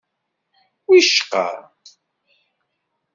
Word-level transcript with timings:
Wicqa. 0.89 1.45